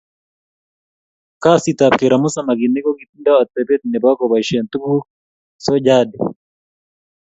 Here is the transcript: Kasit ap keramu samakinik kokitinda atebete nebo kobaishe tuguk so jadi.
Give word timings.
Kasit 1.43 1.79
ap 1.85 1.93
keramu 1.99 2.29
samakinik 2.31 2.83
kokitinda 2.85 3.31
atebete 3.41 3.85
nebo 3.89 4.09
kobaishe 4.19 4.57
tuguk 4.71 5.03
so 5.65 5.73
jadi. 5.85 6.17